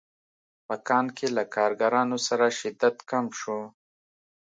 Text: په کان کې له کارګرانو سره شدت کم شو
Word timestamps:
په 0.67 0.75
کان 0.87 1.05
کې 1.17 1.27
له 1.37 1.43
کارګرانو 1.55 2.17
سره 2.27 2.45
شدت 2.59 2.95
کم 3.09 3.25
شو 3.39 3.59